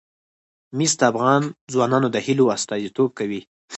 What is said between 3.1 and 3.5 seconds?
کوي.